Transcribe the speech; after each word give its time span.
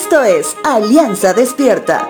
Esto 0.00 0.22
es 0.22 0.56
Alianza 0.64 1.34
Despierta. 1.34 2.08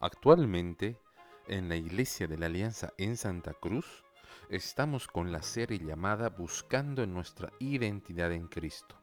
Actualmente, 0.00 0.98
en 1.46 1.68
la 1.68 1.76
Iglesia 1.76 2.26
de 2.26 2.36
la 2.36 2.46
Alianza 2.46 2.92
en 2.98 3.16
Santa 3.16 3.54
Cruz, 3.54 4.02
estamos 4.48 5.06
con 5.06 5.30
la 5.30 5.42
serie 5.42 5.78
llamada 5.78 6.28
Buscando 6.28 7.06
nuestra 7.06 7.52
identidad 7.60 8.32
en 8.32 8.48
Cristo. 8.48 8.96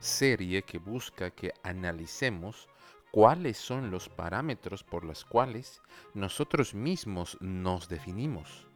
Serie 0.00 0.62
que 0.62 0.78
busca 0.78 1.30
que 1.30 1.54
analicemos 1.62 2.68
cuáles 3.12 3.56
son 3.56 3.92
los 3.92 4.08
parámetros 4.08 4.82
por 4.82 5.04
los 5.04 5.24
cuales 5.24 5.80
nosotros 6.12 6.74
mismos 6.74 7.38
nos 7.40 7.88
definimos. 7.88 8.66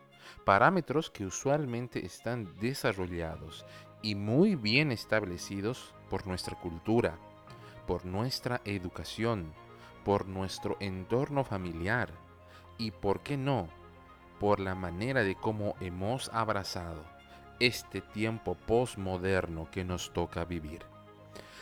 Parámetros 0.44 1.10
que 1.10 1.26
usualmente 1.26 2.04
están 2.04 2.54
desarrollados 2.60 3.64
y 4.02 4.14
muy 4.14 4.54
bien 4.54 4.92
establecidos 4.92 5.94
por 6.08 6.26
nuestra 6.26 6.58
cultura, 6.58 7.18
por 7.86 8.04
nuestra 8.04 8.60
educación, 8.64 9.52
por 10.04 10.26
nuestro 10.26 10.76
entorno 10.80 11.44
familiar 11.44 12.10
y, 12.78 12.92
por 12.92 13.20
qué 13.20 13.36
no, 13.36 13.68
por 14.38 14.60
la 14.60 14.74
manera 14.74 15.22
de 15.22 15.34
cómo 15.34 15.74
hemos 15.80 16.30
abrazado 16.32 17.04
este 17.60 18.00
tiempo 18.00 18.54
postmoderno 18.54 19.68
que 19.70 19.84
nos 19.84 20.12
toca 20.12 20.44
vivir. 20.44 20.84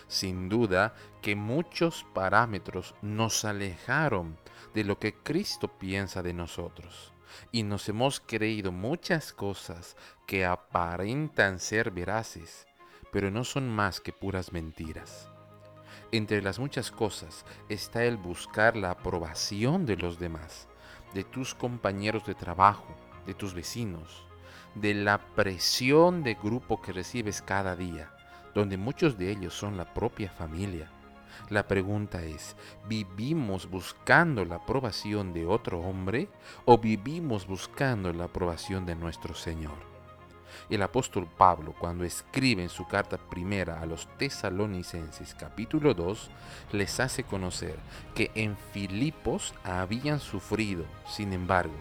Sin 0.09 0.48
duda 0.48 0.95
que 1.23 1.34
muchos 1.34 2.06
parámetros 2.14 2.95
nos 3.02 3.45
alejaron 3.45 4.37
de 4.74 4.84
lo 4.84 4.98
que 4.98 5.14
Cristo 5.14 5.68
piensa 5.68 6.23
de 6.23 6.34
nosotros 6.34 7.12
y 7.52 7.62
nos 7.62 7.88
hemos 7.88 8.20
creído 8.20 8.72
muchas 8.72 9.32
cosas 9.32 9.96
que 10.26 10.44
aparentan 10.44 11.58
ser 11.58 11.90
veraces, 11.90 12.66
pero 13.12 13.30
no 13.30 13.45
son 13.45 13.68
más 13.68 14.01
que 14.01 14.12
puras 14.12 14.52
mentiras. 14.52 15.28
Entre 16.12 16.40
las 16.40 16.59
muchas 16.59 16.90
cosas 16.90 17.45
está 17.68 18.04
el 18.04 18.16
buscar 18.16 18.76
la 18.76 18.90
aprobación 18.90 19.86
de 19.86 19.96
los 19.96 20.18
demás, 20.18 20.68
de 21.14 21.24
tus 21.24 21.54
compañeros 21.54 22.24
de 22.26 22.34
trabajo, 22.34 22.95
de 23.26 23.34
tus 23.34 23.54
vecinos, 23.54 24.26
de 24.74 24.95
la 24.95 25.18
presión 25.34 26.23
de 26.23 26.34
grupo 26.34 26.80
que 26.80 26.92
recibes 26.92 27.42
cada 27.42 27.74
día, 27.74 28.12
donde 28.54 28.76
muchos 28.76 29.18
de 29.18 29.30
ellos 29.30 29.54
son 29.54 29.76
la 29.76 29.92
propia 29.92 30.30
familia. 30.30 30.90
La 31.49 31.66
pregunta 31.66 32.23
es, 32.23 32.57
¿vivimos 32.88 33.69
buscando 33.71 34.45
la 34.45 34.57
aprobación 34.57 35.32
de 35.32 35.46
otro 35.46 35.80
hombre 35.80 36.29
o 36.65 36.79
vivimos 36.79 37.46
buscando 37.46 38.13
la 38.13 38.24
aprobación 38.24 38.87
de 38.87 38.96
nuestro 38.96 39.35
Señor? 39.35 39.97
El 40.69 40.82
apóstol 40.82 41.29
Pablo, 41.37 41.74
cuando 41.79 42.04
escribe 42.04 42.63
en 42.63 42.69
su 42.69 42.87
carta 42.87 43.19
primera 43.19 43.80
a 43.80 43.87
los 43.87 44.09
tesalonicenses 44.19 45.35
capítulo 45.35 45.95
2, 45.95 46.30
les 46.73 46.99
hace 46.99 47.23
conocer 47.24 47.77
que 48.15 48.30
en 48.35 48.57
Filipos 48.73 49.54
habían 49.63 50.19
sufrido, 50.19 50.85
sin 51.07 51.32
embargo, 51.32 51.74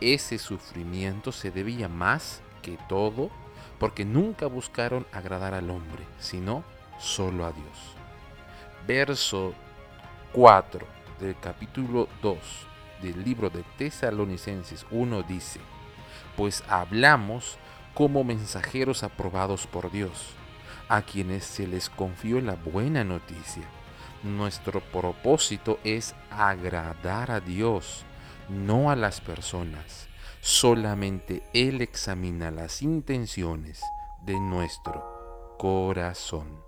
ese 0.00 0.38
sufrimiento 0.38 1.32
se 1.32 1.50
debía 1.50 1.88
más 1.88 2.42
que 2.62 2.78
todo 2.88 3.30
porque 3.78 4.04
nunca 4.04 4.46
buscaron 4.46 5.06
agradar 5.12 5.54
al 5.54 5.70
hombre, 5.70 6.04
sino 6.18 6.64
solo 6.98 7.46
a 7.46 7.52
Dios. 7.52 8.05
Verso 8.86 9.52
4 10.32 10.86
del 11.18 11.36
capítulo 11.40 12.08
2 12.22 12.38
del 13.02 13.24
libro 13.24 13.50
de 13.50 13.64
Tesalonicenses 13.78 14.86
1 14.90 15.22
dice, 15.24 15.60
pues 16.36 16.62
hablamos 16.68 17.58
como 17.94 18.22
mensajeros 18.22 19.02
aprobados 19.02 19.66
por 19.66 19.90
Dios, 19.90 20.34
a 20.88 21.02
quienes 21.02 21.44
se 21.44 21.66
les 21.66 21.90
confió 21.90 22.40
la 22.40 22.54
buena 22.54 23.02
noticia. 23.02 23.64
Nuestro 24.22 24.80
propósito 24.80 25.80
es 25.82 26.14
agradar 26.30 27.30
a 27.30 27.40
Dios, 27.40 28.04
no 28.48 28.90
a 28.90 28.96
las 28.96 29.20
personas. 29.20 30.08
Solamente 30.40 31.42
Él 31.54 31.80
examina 31.80 32.50
las 32.50 32.82
intenciones 32.82 33.82
de 34.24 34.38
nuestro 34.38 35.56
corazón. 35.58 36.65